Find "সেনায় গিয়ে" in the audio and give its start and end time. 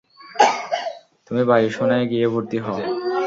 1.75-2.25